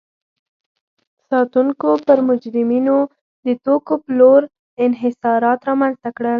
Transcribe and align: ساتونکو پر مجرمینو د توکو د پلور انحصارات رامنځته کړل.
ساتونکو 1.29 1.89
پر 2.05 2.17
مجرمینو 2.29 2.97
د 3.45 3.47
توکو 3.65 3.93
د 3.99 4.03
پلور 4.05 4.41
انحصارات 4.85 5.59
رامنځته 5.69 6.09
کړل. 6.17 6.29